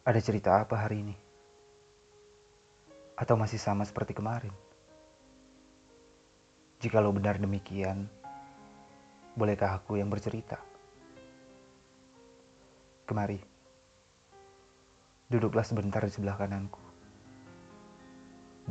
[0.00, 1.16] Ada cerita apa hari ini?
[3.20, 4.48] Atau masih sama seperti kemarin?
[6.80, 8.08] Jikalau benar demikian,
[9.36, 10.56] bolehkah aku yang bercerita?
[13.04, 13.44] Kemari,
[15.28, 16.80] duduklah sebentar di sebelah kananku.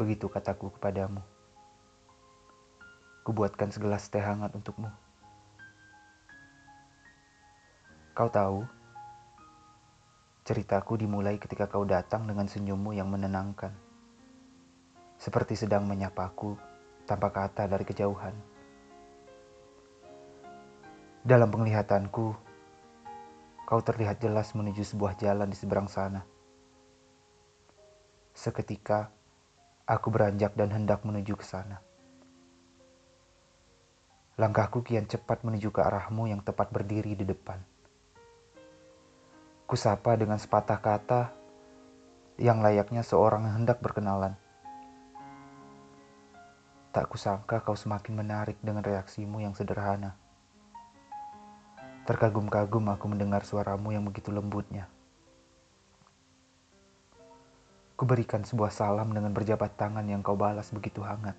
[0.02, 1.22] Begitu kataku kepadamu.
[3.22, 4.90] Kubuatkan segelas teh hangat untukmu.
[8.18, 8.66] Kau tahu,
[10.50, 13.70] ceritaku dimulai ketika kau datang dengan senyummu yang menenangkan.
[15.22, 16.58] Seperti sedang menyapaku
[17.06, 18.34] tanpa kata dari kejauhan.
[21.22, 22.34] Dalam penglihatanku,
[23.70, 26.26] kau terlihat jelas menuju sebuah jalan di seberang sana.
[28.34, 29.14] Seketika,
[29.86, 31.78] aku beranjak dan hendak menuju ke sana.
[34.42, 37.62] Langkahku kian cepat menuju ke arahmu yang tepat berdiri di depan.
[39.70, 41.30] Kusapa dengan sepatah kata
[42.42, 44.34] yang layaknya seorang yang hendak berkenalan.
[46.90, 50.18] Tak kusangka kau semakin menarik dengan reaksimu yang sederhana.
[52.10, 54.90] Terkagum-kagum aku mendengar suaramu yang begitu lembutnya.
[57.94, 61.38] Kuberikan sebuah salam dengan berjabat tangan yang kau balas begitu hangat.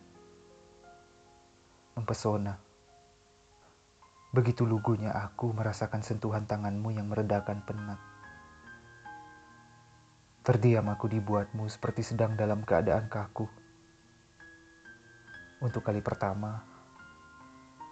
[1.99, 2.63] Mempesona.
[4.31, 7.99] Begitu lugunya aku merasakan sentuhan tanganmu yang meredakan penat.
[10.41, 13.45] Terdiam aku dibuatmu seperti sedang dalam keadaan kaku.
[15.61, 16.65] Untuk kali pertama,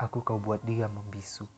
[0.01, 1.58] aku kau buat diam membisu.